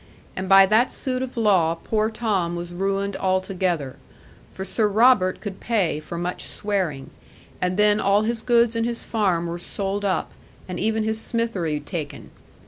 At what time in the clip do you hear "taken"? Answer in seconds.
11.79-12.31